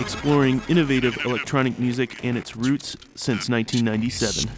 Exploring 0.00 0.62
innovative 0.68 1.16
electronic 1.24 1.78
music 1.78 2.24
and 2.24 2.36
its 2.36 2.56
roots 2.56 2.96
since 3.14 3.48
1997. 3.48 4.50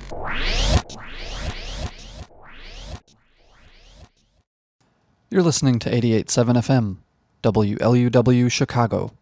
You're 5.31 5.43
listening 5.43 5.79
to 5.81 5.91
88.7 5.91 6.57
FM, 6.57 6.97
WLUW 7.43 8.51
Chicago, 8.51 9.13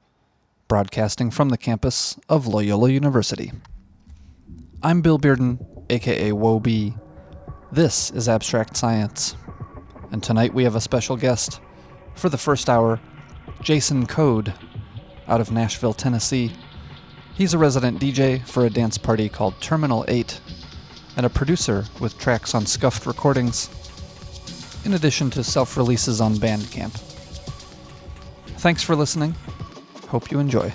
broadcasting 0.66 1.30
from 1.30 1.50
the 1.50 1.58
campus 1.58 2.18
of 2.28 2.46
Loyola 2.46 2.90
University. 2.90 3.52
I'm 4.82 5.02
Bill 5.02 5.18
Bearden, 5.18 5.66
aka 5.90 6.32
Woe. 6.32 6.60
This 7.70 8.10
is 8.12 8.30
Abstract 8.30 8.78
Science, 8.78 9.36
and 10.10 10.22
tonight 10.22 10.54
we 10.54 10.64
have 10.64 10.74
a 10.74 10.80
special 10.80 11.18
guest. 11.18 11.60
For 12.14 12.30
the 12.30 12.38
first 12.38 12.70
hour, 12.70 12.98
Jason 13.60 14.06
Code, 14.06 14.54
out 15.26 15.42
of 15.42 15.52
Nashville, 15.52 15.92
Tennessee. 15.92 16.54
He's 17.34 17.52
a 17.52 17.58
resident 17.58 18.00
DJ 18.00 18.42
for 18.46 18.64
a 18.64 18.70
dance 18.70 18.96
party 18.96 19.28
called 19.28 19.60
Terminal 19.60 20.06
8, 20.08 20.40
and 21.18 21.26
a 21.26 21.30
producer 21.30 21.84
with 22.00 22.16
tracks 22.16 22.54
on 22.54 22.64
Scuffed 22.64 23.04
Recordings 23.04 23.68
in 24.86 24.94
addition 24.94 25.28
to 25.32 25.44
self 25.44 25.76
releases 25.76 26.22
on 26.22 26.36
Bandcamp. 26.36 26.98
Thanks 28.60 28.82
for 28.82 28.96
listening. 28.96 29.34
Hope 30.08 30.30
you 30.30 30.38
enjoy. 30.38 30.72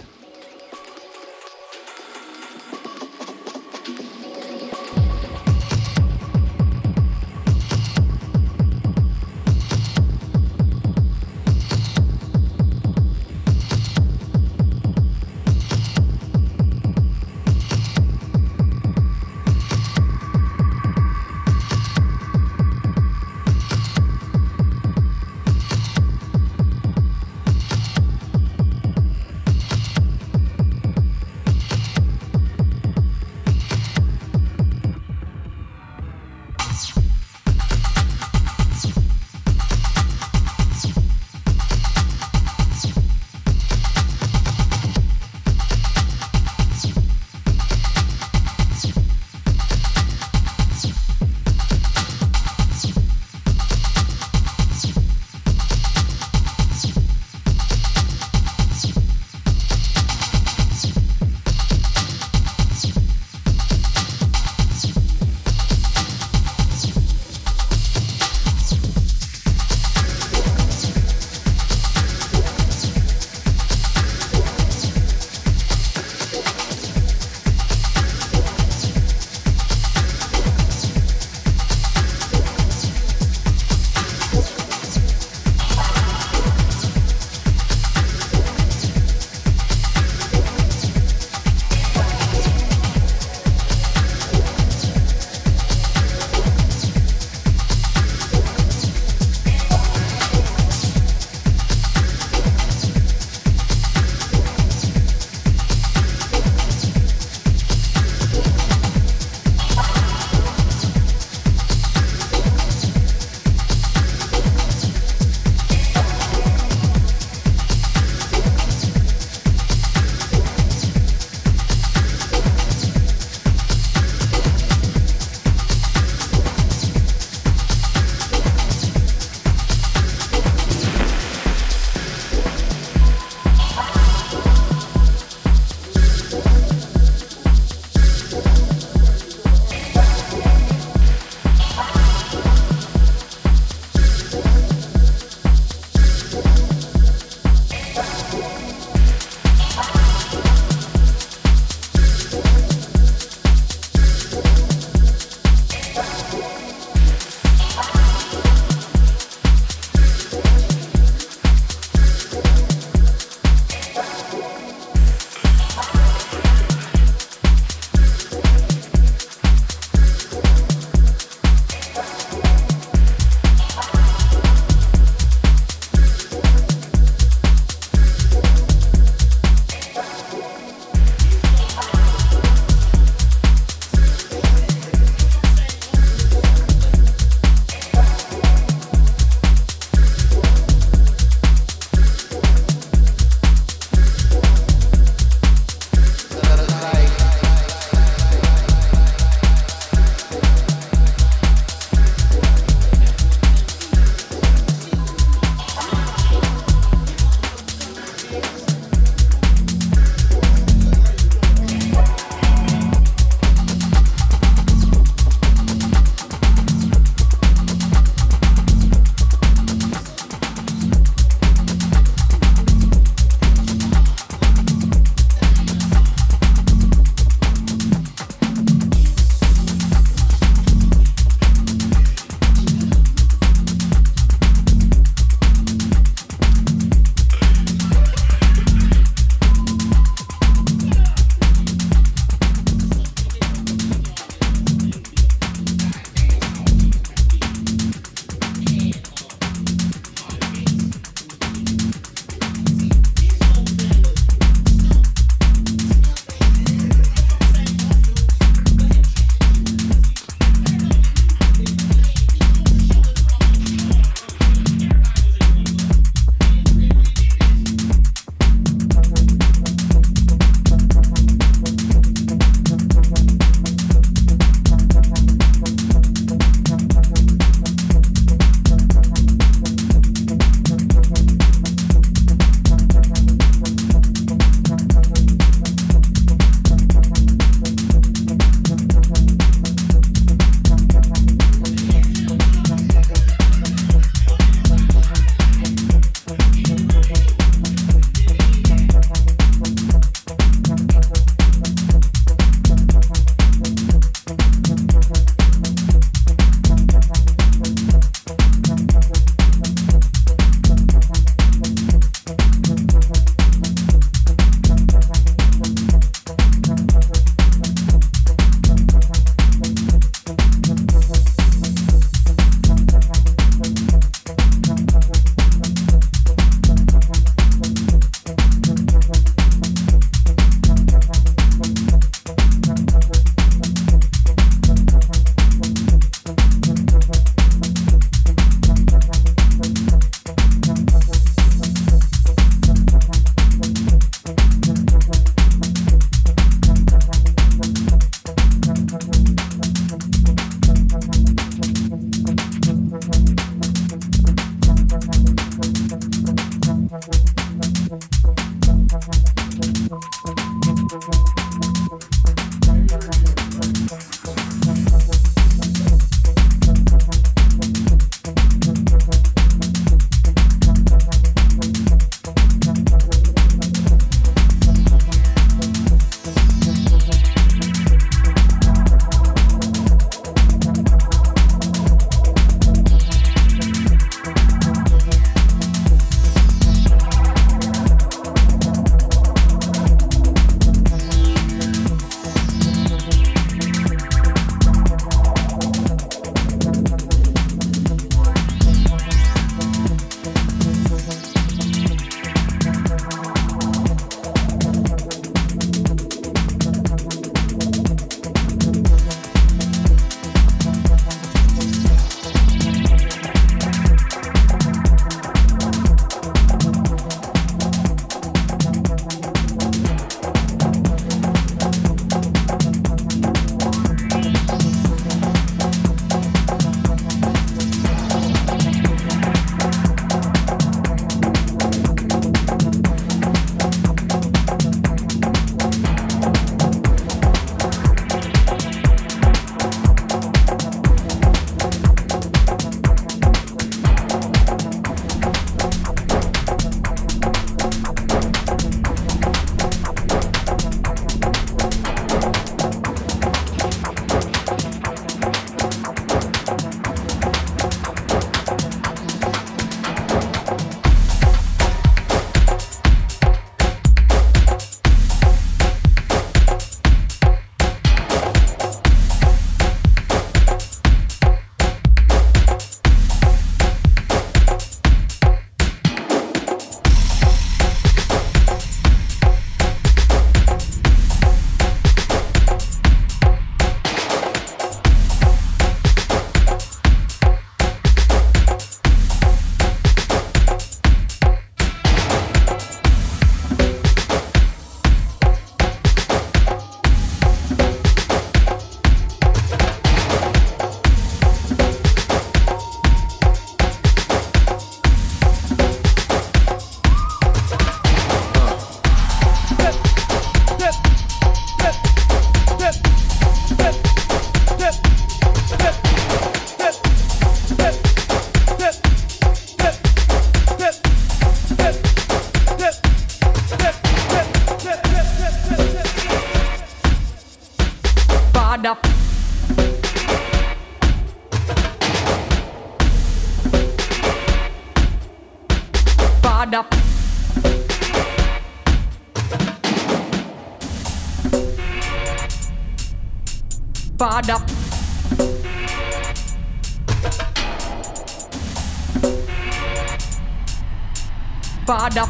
ada 551.83 552.07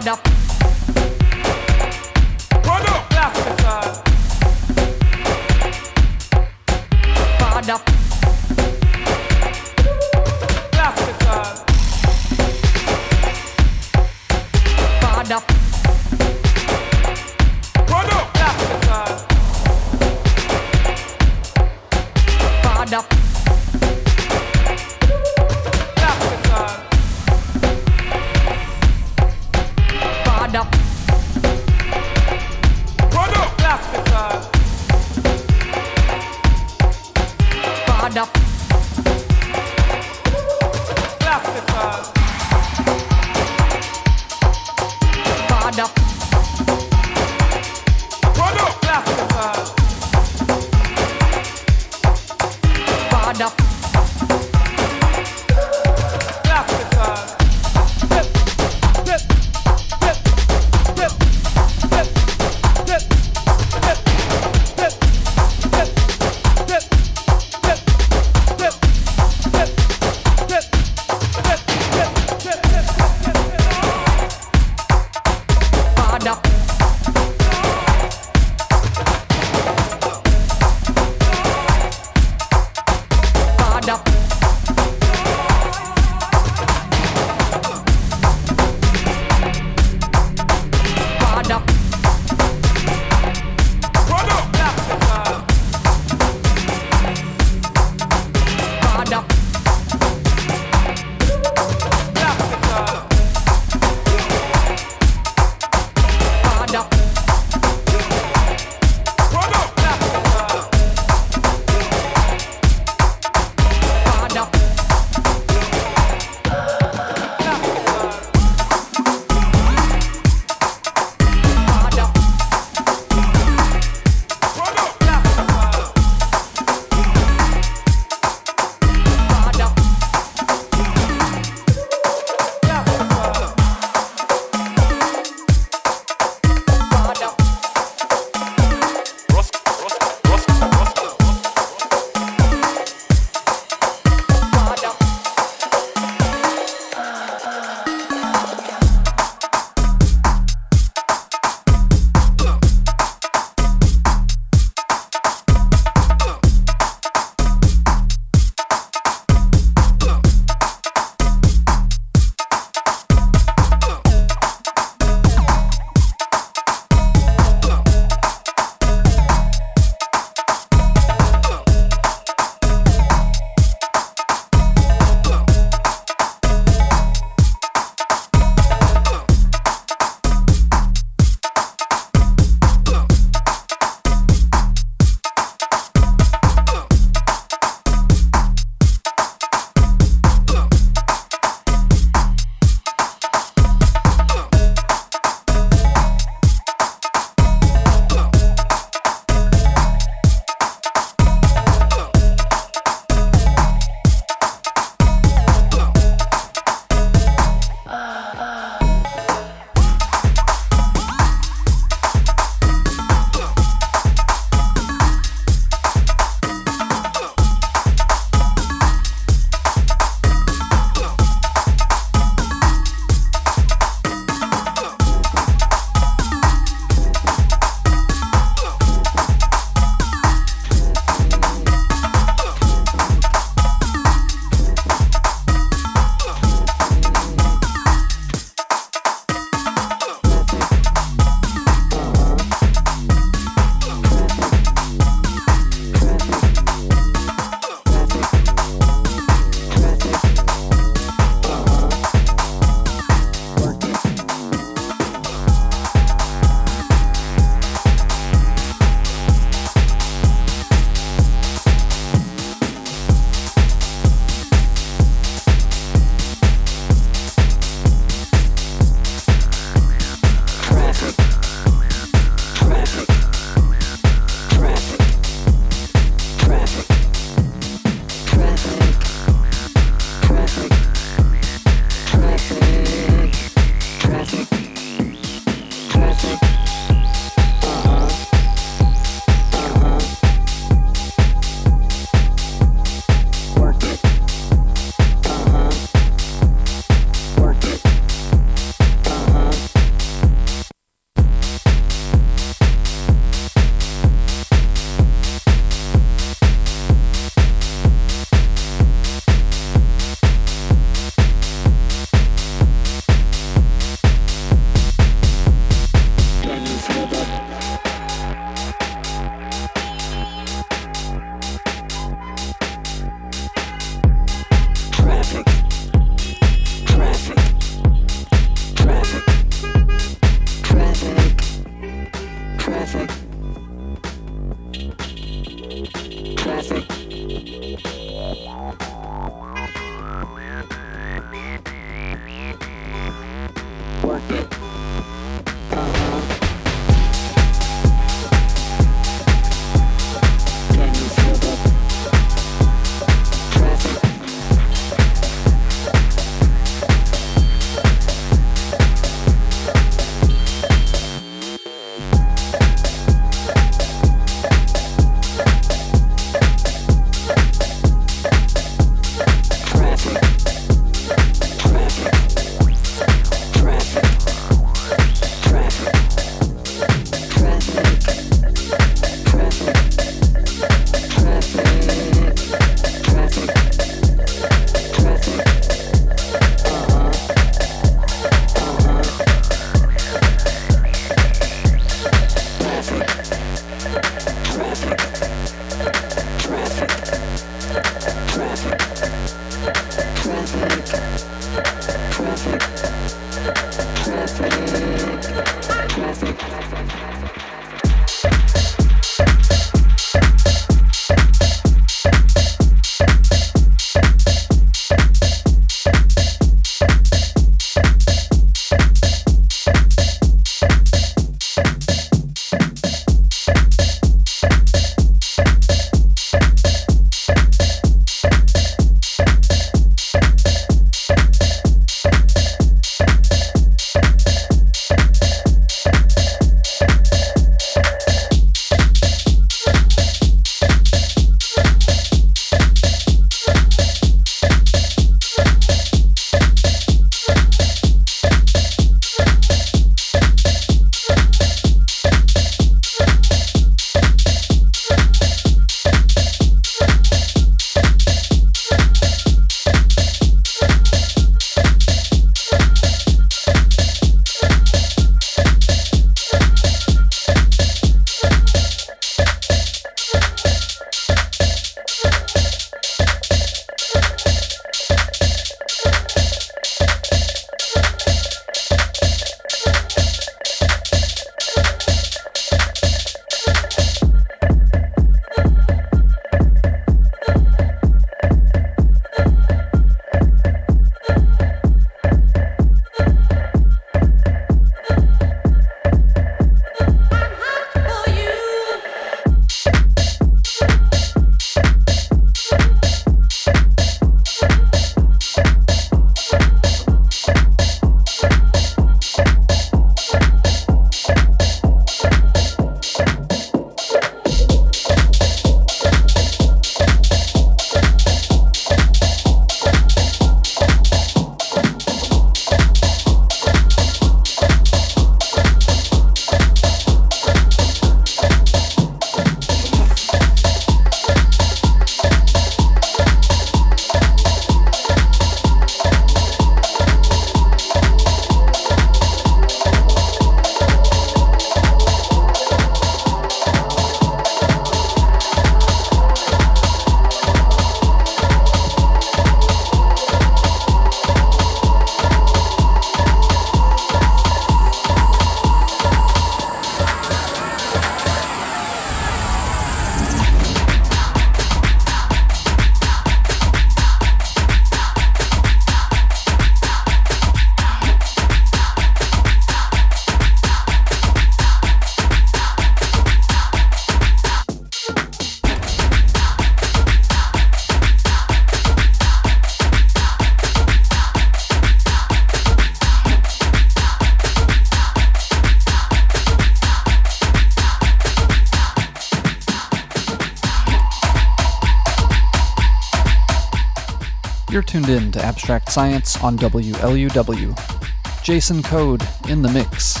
tuned 594.71 594.87
in 594.87 595.11
to 595.11 595.21
Abstract 595.21 595.69
Science 595.69 596.15
on 596.23 596.37
WLUW. 596.37 598.23
Jason 598.23 598.63
Code 598.63 599.05
in 599.27 599.41
the 599.41 599.51
mix. 599.51 600.00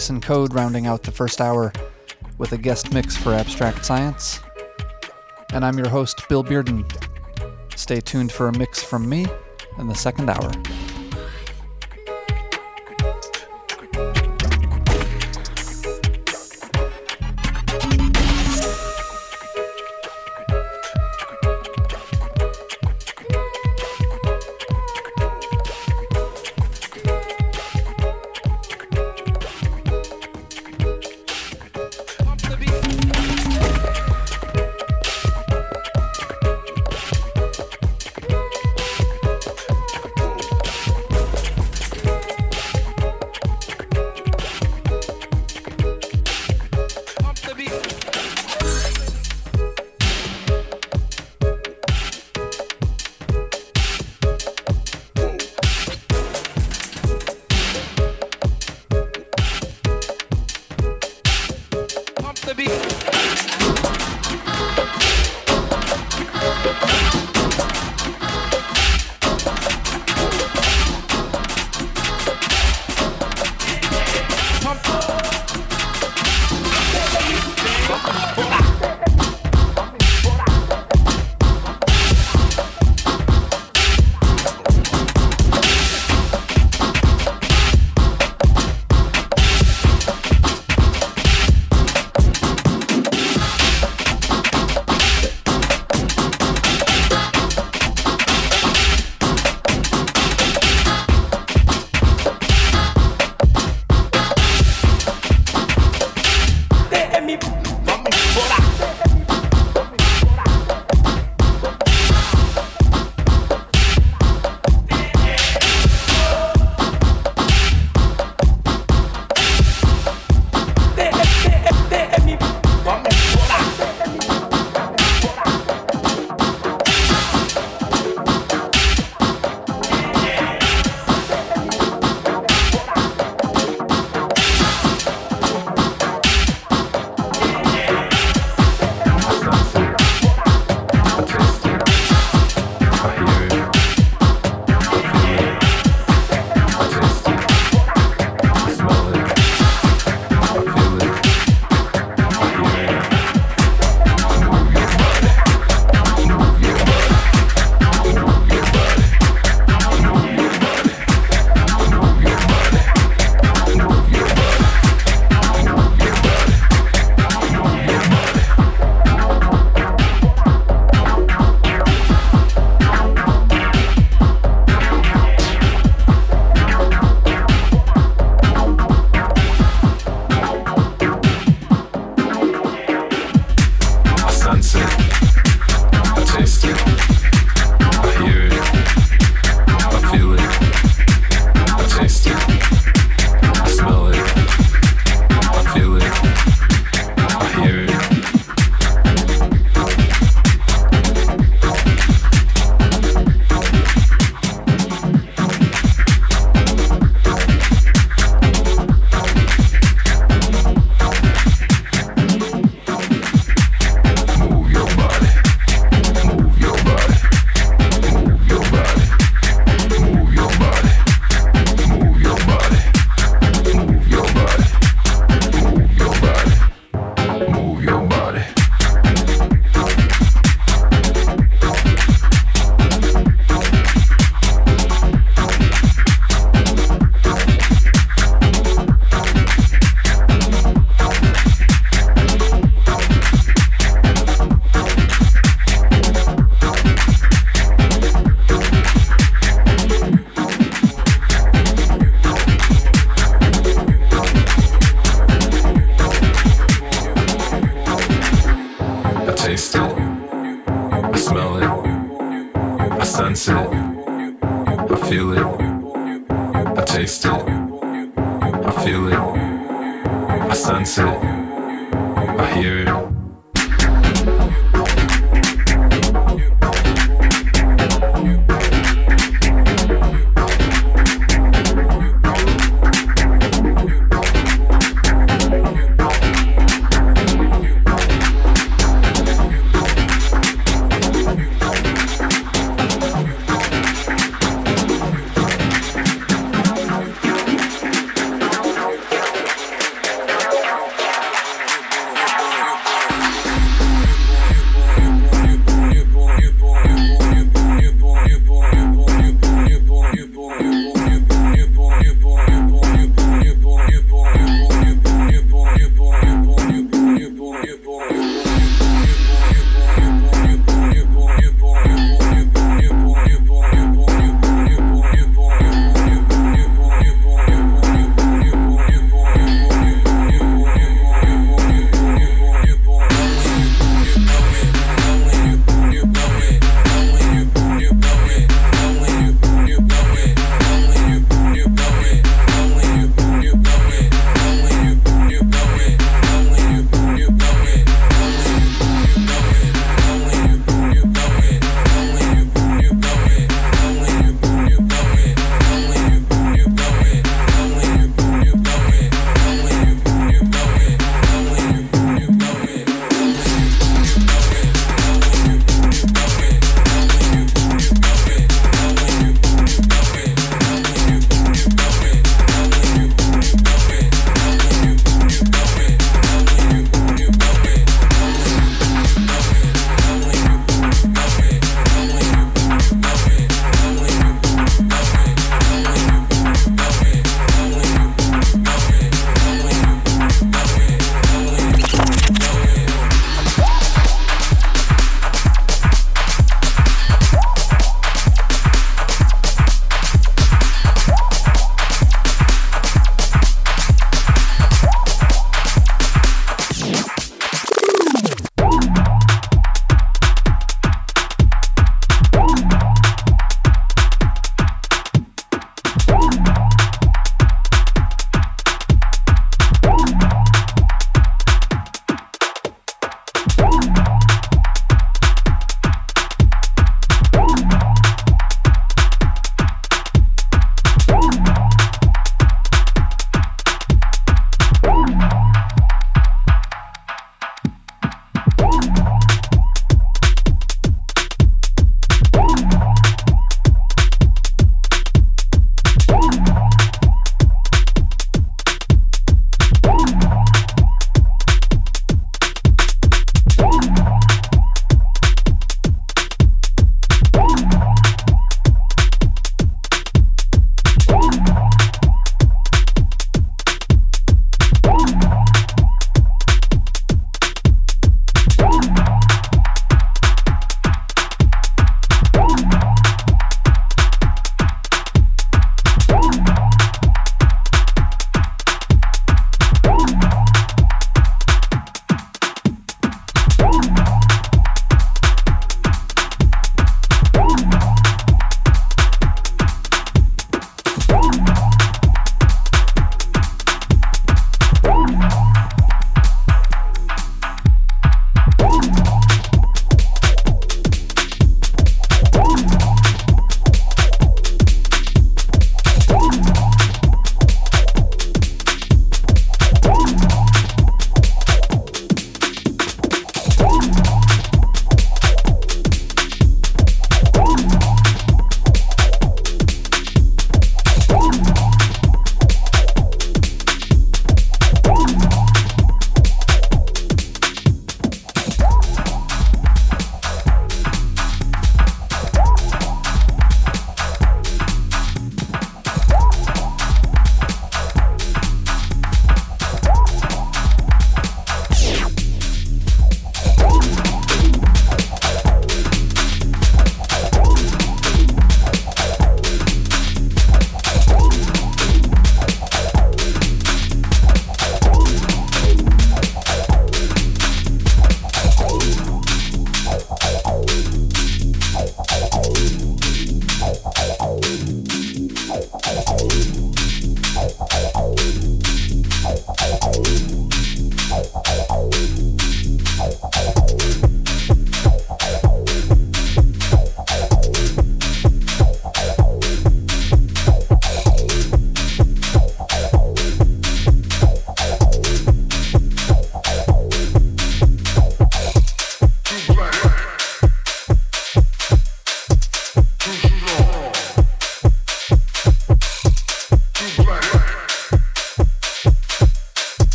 Jason 0.00 0.22
Code 0.22 0.54
rounding 0.54 0.86
out 0.86 1.02
the 1.02 1.10
first 1.10 1.42
hour 1.42 1.70
with 2.38 2.52
a 2.52 2.56
guest 2.56 2.94
mix 2.94 3.18
for 3.18 3.34
Abstract 3.34 3.84
Science. 3.84 4.40
And 5.52 5.62
I'm 5.62 5.76
your 5.76 5.90
host, 5.90 6.26
Bill 6.26 6.42
Bearden. 6.42 6.90
Stay 7.76 8.00
tuned 8.00 8.32
for 8.32 8.48
a 8.48 8.58
mix 8.58 8.82
from 8.82 9.06
me 9.06 9.26
in 9.78 9.88
the 9.88 9.94
second 9.94 10.30
hour. 10.30 10.50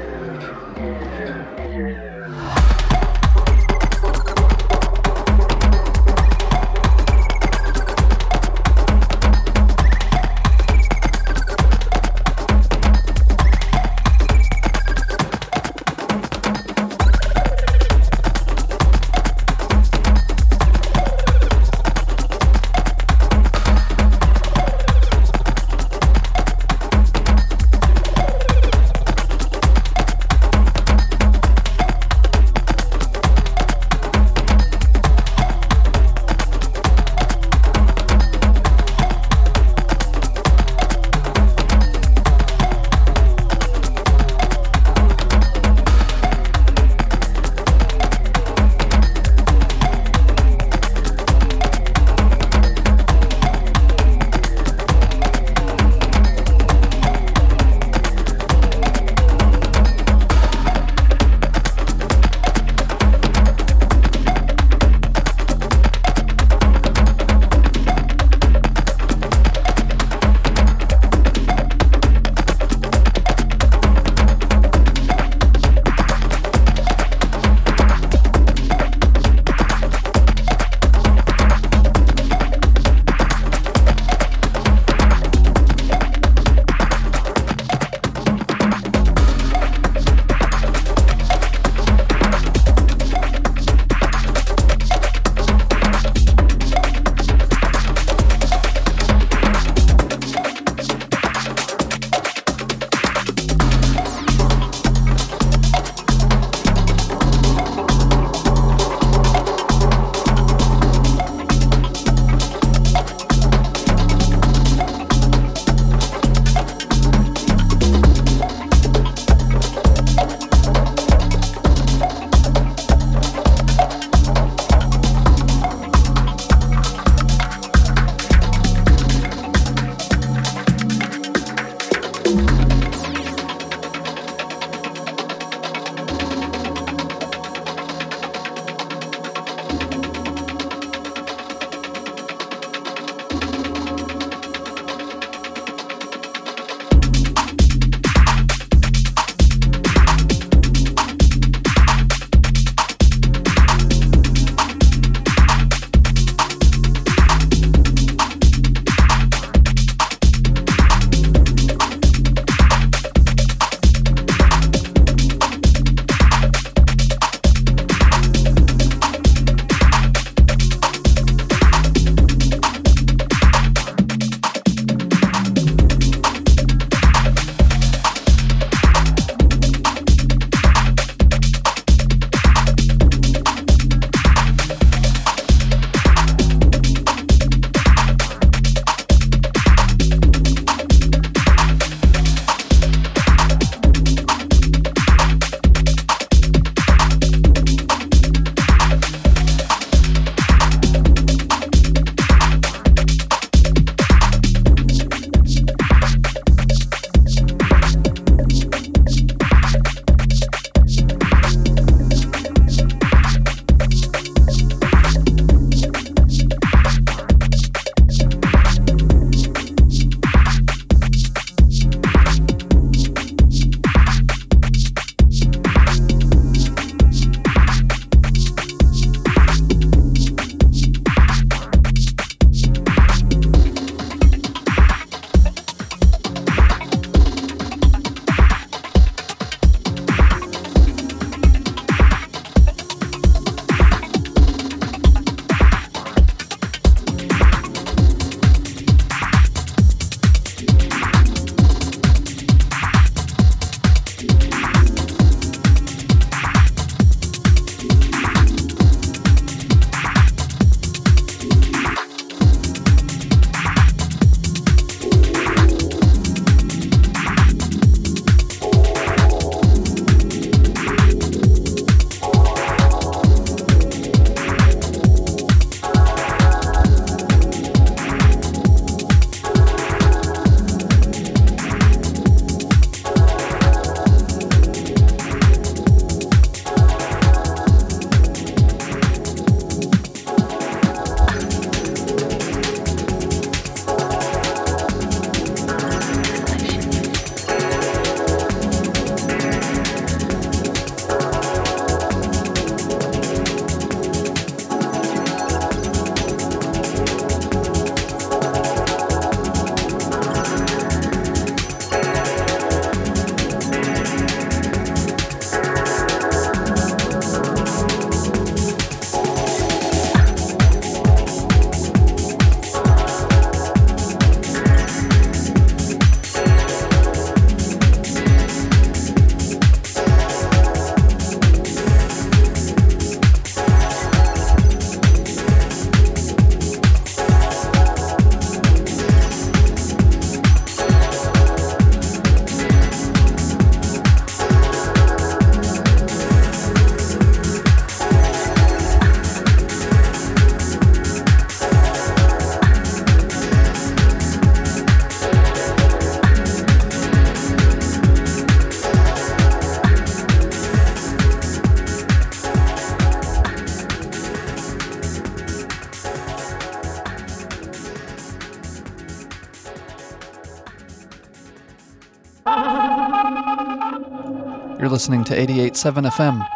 listening 374.95 375.25
to 375.25 375.35
88.7 375.35 376.09
FM, 376.09 376.47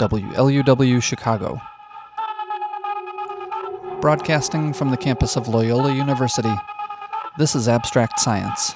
WLUW 0.00 1.02
Chicago. 1.02 1.60
Broadcasting 4.00 4.72
from 4.72 4.90
the 4.90 4.96
campus 4.96 5.36
of 5.36 5.46
Loyola 5.46 5.94
University, 5.94 6.54
this 7.36 7.54
is 7.54 7.68
Abstract 7.68 8.18
Science. 8.18 8.74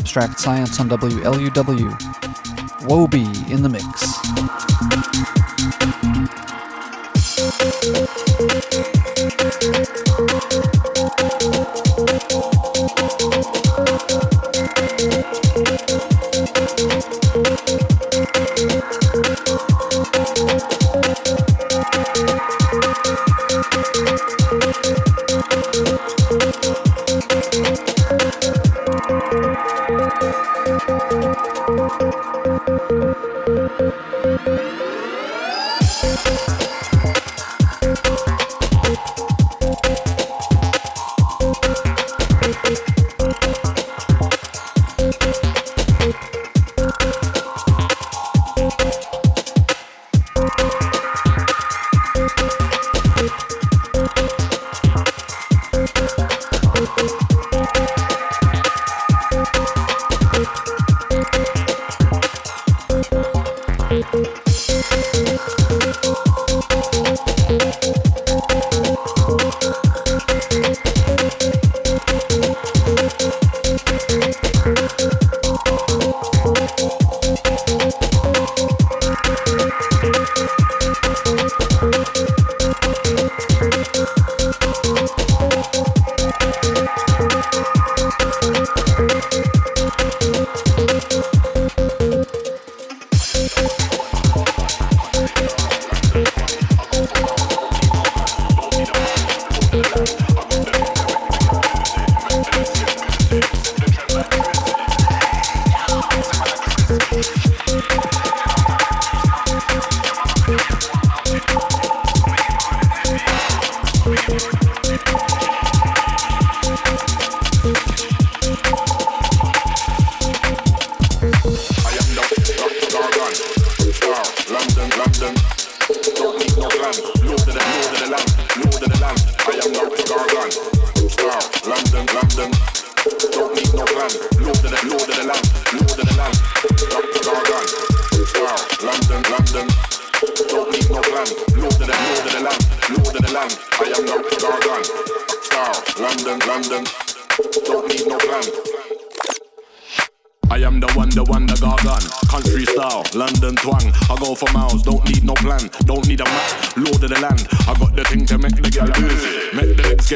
Abstract 0.00 0.40
Science 0.40 0.80
on 0.80 0.88
WLUW. 0.88 1.92
Whoa-B 2.88 3.20
in 3.52 3.60
the 3.60 3.68
mix. 3.68 3.99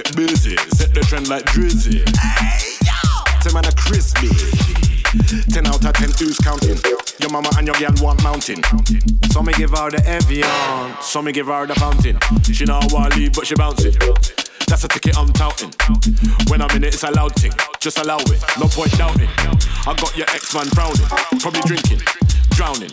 Get 0.05 0.17
busy, 0.17 0.57
set 0.77 0.93
the 0.95 1.01
trend 1.01 1.29
like 1.29 1.45
Drizzy. 1.47 2.05
Ten 3.43 3.53
man 3.53 3.65
a 3.65 3.73
crispy. 3.73 4.29
Ten 5.51 5.67
out 5.67 5.85
of 5.85 5.93
ten, 5.95 6.11
who's 6.19 6.39
counting? 6.39 6.79
Your 7.21 7.31
mama 7.31 7.51
and 7.57 7.67
your 7.67 7.77
girl 7.77 7.95
want 8.01 8.23
mountain. 8.23 8.63
So 9.33 9.43
me 9.43 9.53
give 9.55 9.71
her 9.71 9.91
the 9.91 10.03
Evian, 10.07 10.49
so 11.01 11.23
me 11.23 11.33
give 11.33 11.47
her 11.47 11.67
the 11.67 11.75
fountain. 11.75 12.19
She 12.53 12.65
know 12.65 12.81
how 12.81 12.97
I 12.97 13.09
leave, 13.17 13.33
but 13.33 13.47
she 13.47 13.55
bouncing. 13.55 13.95
That's 14.67 14.85
a 14.85 14.89
ticket 14.89 15.17
I'm 15.17 15.33
touting. 15.33 15.73
When 16.49 16.61
I'm 16.61 16.71
in 16.77 16.85
it, 16.85 16.95
it's 16.95 17.05
a 17.05 17.11
loud 17.11 17.35
thing. 17.37 17.53
Just 17.81 17.99
allow 17.99 18.19
it, 18.19 18.43
no 18.59 18.67
point 18.67 18.97
doubting. 18.99 19.29
I 19.87 19.95
got 19.95 20.17
your 20.17 20.27
ex-man 20.31 20.67
frowning, 20.75 21.07
probably 21.41 21.63
drinking, 21.63 22.01
drowning. 22.51 22.93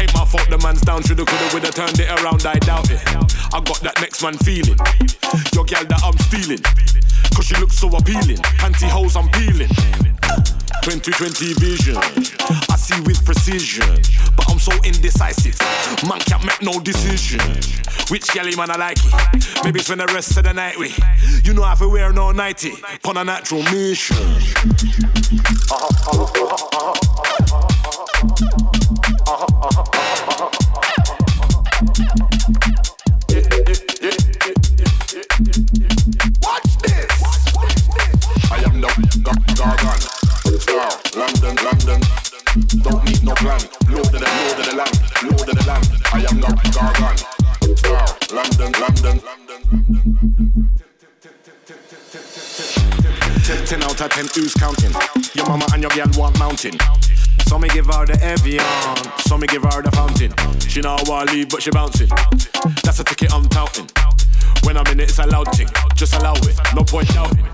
Ain't 0.00 0.12
my 0.14 0.24
fault 0.24 0.48
the 0.50 0.58
man's 0.62 0.82
down, 0.82 1.02
shoulda 1.02 1.24
coulda 1.24 1.48
woulda 1.52 1.72
turned 1.72 1.98
it 1.98 2.08
around, 2.20 2.44
I 2.44 2.58
doubt 2.60 2.90
it. 2.90 3.00
I 3.54 3.60
got 3.60 3.80
that 3.80 3.96
next 4.00 4.22
man 4.22 4.36
feeling, 4.38 4.76
your 5.54 5.64
gal 5.64 5.84
that 5.84 6.00
I'm 6.04 6.16
stealing. 6.28 6.60
Cause 7.34 7.46
she 7.46 7.56
looks 7.56 7.78
so 7.78 7.88
appealing, 7.88 8.40
pantyhose 8.60 9.16
I'm 9.16 9.28
peeling. 9.32 9.72
2020 10.84 11.54
vision, 11.58 11.96
I 11.96 12.76
see 12.76 13.00
with 13.02 13.24
precision, 13.24 13.88
but 14.36 14.48
I'm 14.50 14.58
so 14.58 14.72
indecisive. 14.84 15.58
Man 16.06 16.20
can't 16.20 16.44
make 16.44 16.62
no 16.62 16.78
decision. 16.78 17.40
Which 18.10 18.28
galley 18.32 18.54
man 18.54 18.70
I 18.70 18.76
like 18.76 18.98
it? 19.00 19.64
Maybe 19.64 19.80
spend 19.80 20.00
the 20.00 20.06
rest 20.12 20.36
of 20.36 20.44
the 20.44 20.52
night 20.52 20.78
with. 20.78 20.96
You 21.44 21.54
know 21.54 21.62
I 21.62 21.70
have 21.70 21.78
to 21.80 21.88
wear 21.88 22.12
no 22.12 22.32
nighty, 22.32 22.74
on 23.04 23.16
a 23.16 23.24
natural 23.24 23.62
mission. 23.64 24.16
Watch 24.16 24.54
uh-huh, 25.72 26.22
uh-huh, 26.36 26.94
uh-huh, 27.52 28.75
Ten 53.66 53.82
out 53.82 54.00
of 54.00 54.10
ten, 54.10 54.26
who's 54.34 54.54
counting? 54.54 54.92
Your 55.34 55.46
mama 55.46 55.66
and 55.74 55.82
your 55.82 55.90
girl 55.90 56.06
want 56.16 56.38
mountain. 56.38 56.78
So 57.46 57.58
me 57.58 57.68
give 57.68 57.86
her 57.86 58.06
the 58.06 58.18
Evian, 58.22 58.64
so 59.18 59.36
me 59.36 59.46
give 59.46 59.62
her 59.64 59.82
the 59.82 59.90
fountain. 59.90 60.32
She 60.68 60.80
know 60.80 60.96
I 60.96 61.24
leave, 61.24 61.50
but 61.50 61.62
she 61.62 61.70
bouncing. 61.70 62.08
That's 62.82 63.00
a 63.00 63.04
ticket 63.04 63.34
I'm 63.34 63.46
touting. 63.48 63.88
When 64.64 64.76
I'm 64.76 64.86
in 64.86 65.00
it, 65.00 65.10
it's 65.10 65.18
a 65.18 65.26
loud 65.26 65.54
thing. 65.54 65.68
Just 65.96 66.14
allow 66.14 66.34
it, 66.34 66.56
no 66.74 66.82
point 66.82 67.08
doubting. 67.08 67.44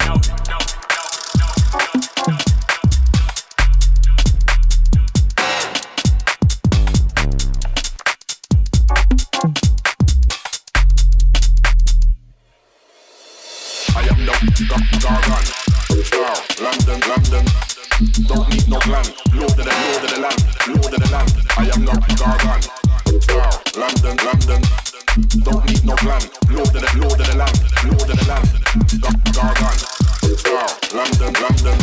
London. 17.32 17.52
Don't 18.28 18.48
need 18.50 18.68
no 18.68 18.78
plan. 18.80 19.06
Lord 19.32 19.56
of 19.56 19.64
the, 19.64 19.72
Lord 19.72 20.04
of 20.04 20.10
the 20.12 20.20
land, 20.20 20.40
Lord 20.68 20.92
of 20.92 21.00
the 21.00 21.09
land. 21.12 21.32
I 21.56 21.64
am 21.72 21.84
not 21.84 22.02
gargan. 22.20 22.60
Star, 23.24 23.48
London, 23.72 24.16
London. 24.20 24.60
Don't 25.40 25.64
need 25.64 25.84
no 25.84 25.94
plan. 25.96 26.20
Lord 26.52 26.68
of 26.68 26.76
the, 26.76 26.92
Lord 27.00 27.20
of 27.20 27.26
the 27.26 27.36
land, 27.40 27.56
Lord 27.88 28.10
of 28.10 28.16
the 28.20 28.26
land. 28.28 28.48
Gargan. 29.32 29.78
Star, 30.36 30.68
London, 30.92 31.32
London. 31.40 31.78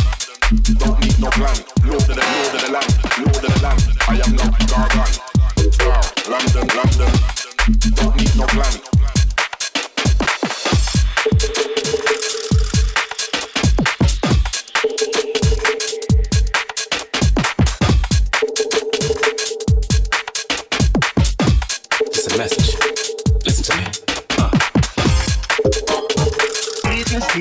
Don't 0.78 1.00
need 1.02 1.18
no 1.18 1.30
plan. 1.34 1.58
Lord 1.82 1.98
of 1.98 2.14
the, 2.14 2.22
Lord 2.22 2.54
of 2.54 2.60
the 2.62 2.70
land, 2.70 2.90
Lord 3.18 3.42
of 3.42 3.50
the 3.50 3.60
land. 3.60 3.80
I 4.06 4.22
am 4.22 4.30
the 4.38 4.46
gargan. 4.70 5.10
London, 6.30 6.66
London. 6.78 7.12
Don't 7.98 8.16
need 8.16 8.36
no 8.36 8.46
plan. 8.46 9.09
We 27.32 27.38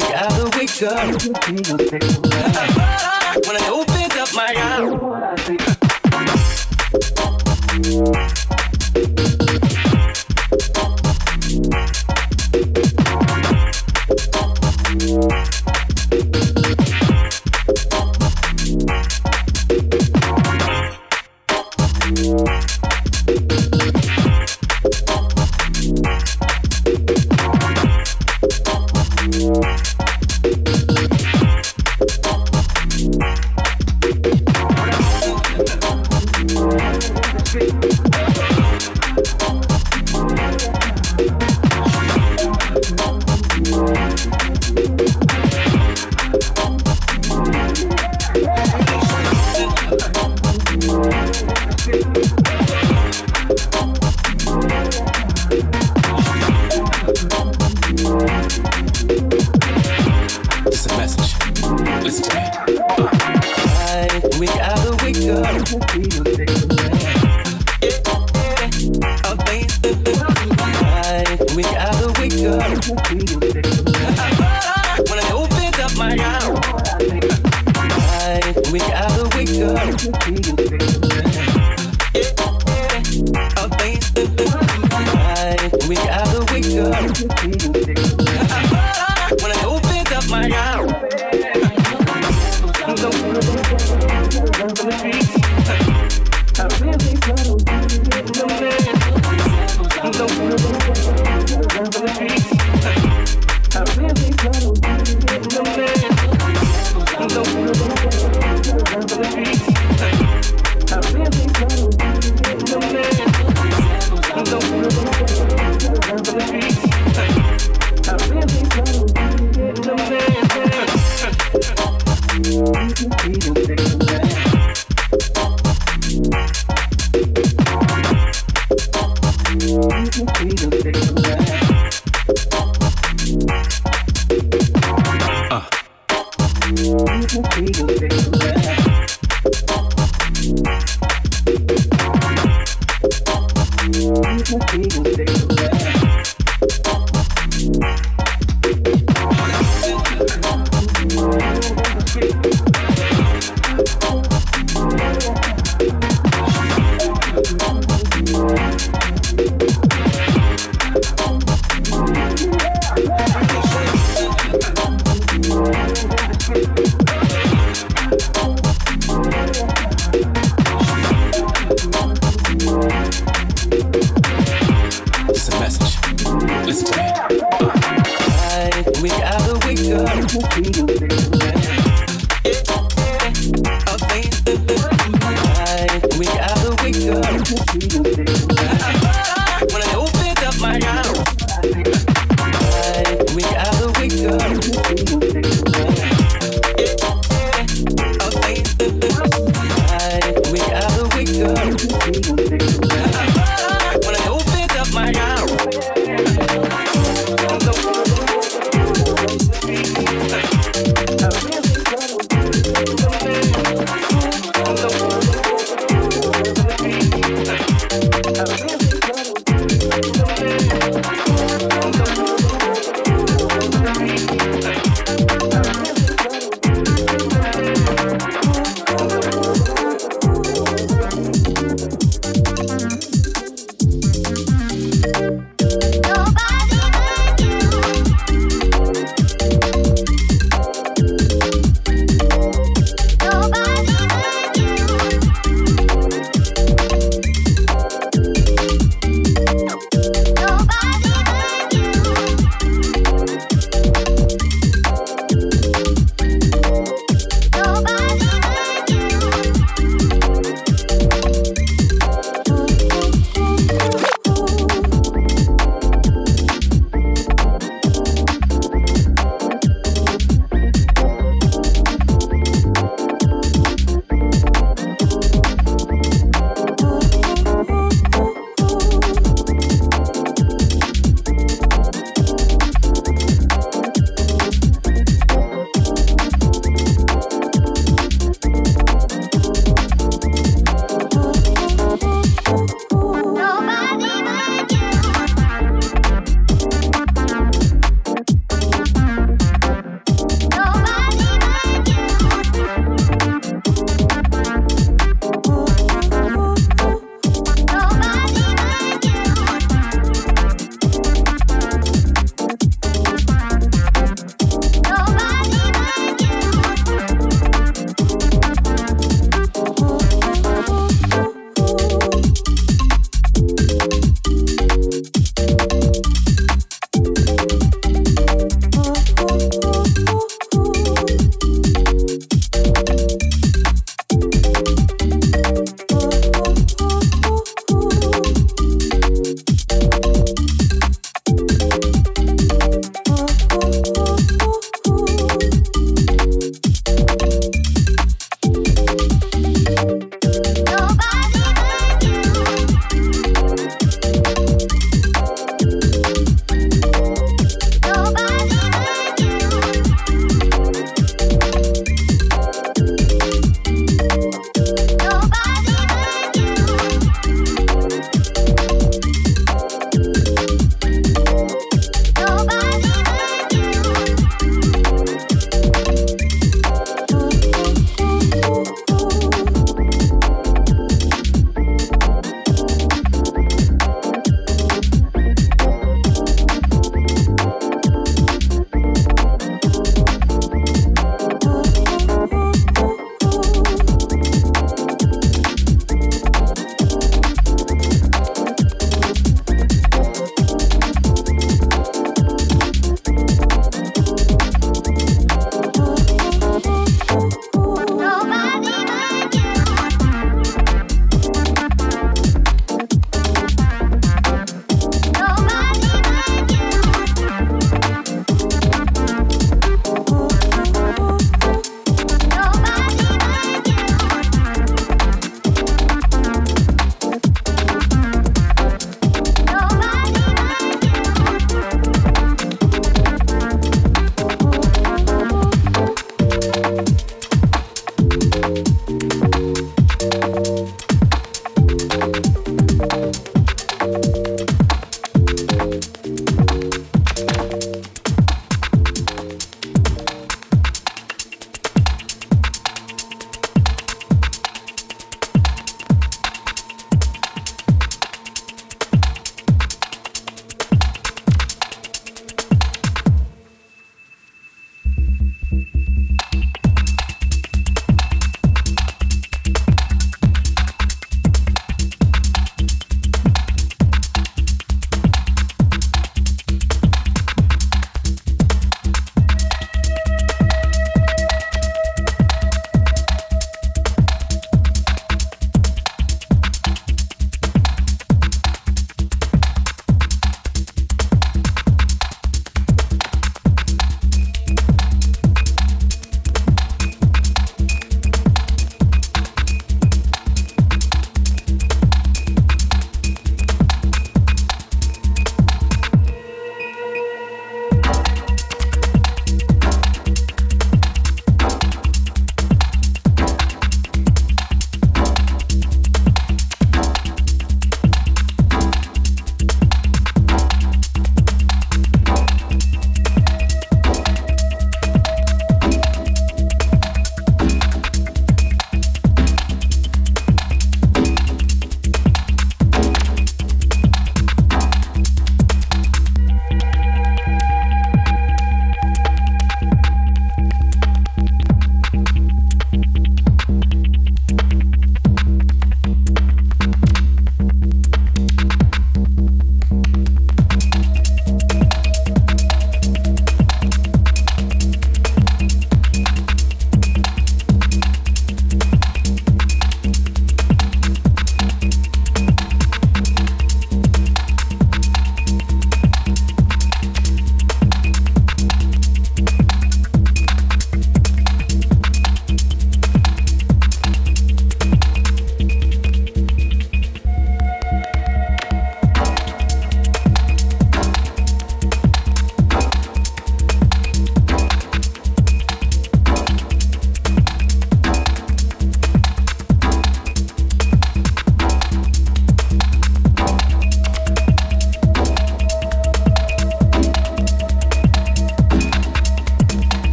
gotta 0.00 0.50
wake 0.56 0.82
up. 0.82 2.23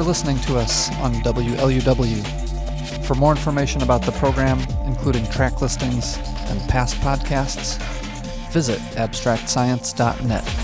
For 0.00 0.04
listening 0.04 0.38
to 0.38 0.56
us 0.56 0.90
on 1.00 1.12
WLUW. 1.16 3.04
For 3.04 3.14
more 3.16 3.32
information 3.32 3.82
about 3.82 4.00
the 4.00 4.12
program, 4.12 4.58
including 4.86 5.26
track 5.26 5.60
listings 5.60 6.16
and 6.48 6.58
past 6.70 6.96
podcasts, 7.02 7.76
visit 8.50 8.78
abstractscience.net. 8.96 10.59